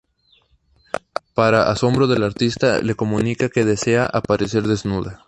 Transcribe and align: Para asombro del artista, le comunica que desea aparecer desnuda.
Para 1.35 1.69
asombro 1.69 2.07
del 2.07 2.23
artista, 2.23 2.79
le 2.81 2.95
comunica 2.95 3.49
que 3.49 3.65
desea 3.65 4.03
aparecer 4.11 4.63
desnuda. 4.67 5.19